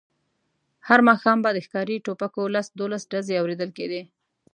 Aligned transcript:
هر 0.87 0.99
ماښام 1.09 1.37
به 1.43 1.49
د 1.53 1.57
ښکاري 1.65 1.97
ټوپکو 2.05 2.41
لس 2.55 2.67
دولس 2.79 3.03
ډزې 3.11 3.35
اورېدل 3.41 3.69
کېدې. 3.77 4.01